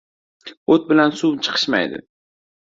[0.77, 2.05] •O‘t bilan suv chiqishmaydi.